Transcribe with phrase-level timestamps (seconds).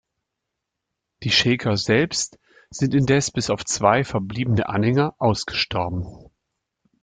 [1.21, 2.39] Die Shaker selbst
[2.71, 6.31] sind indes bis auf zwei verbliebene Anhänger ausgestorben.